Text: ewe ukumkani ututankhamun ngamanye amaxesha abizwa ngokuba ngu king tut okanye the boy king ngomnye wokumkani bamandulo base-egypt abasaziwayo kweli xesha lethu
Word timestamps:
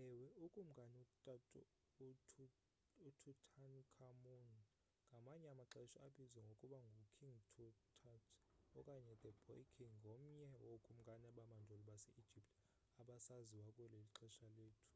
ewe 0.00 0.26
ukumkani 0.44 1.00
ututankhamun 3.08 4.54
ngamanye 5.10 5.46
amaxesha 5.54 5.98
abizwa 6.06 6.42
ngokuba 6.44 6.78
ngu 6.88 7.02
king 7.16 7.36
tut 7.54 7.76
okanye 8.78 9.14
the 9.22 9.30
boy 9.46 9.62
king 9.74 9.92
ngomnye 10.00 10.46
wokumkani 10.70 11.28
bamandulo 11.36 11.82
base-egypt 11.88 12.50
abasaziwayo 13.00 13.70
kweli 13.76 14.00
xesha 14.16 14.46
lethu 14.56 14.88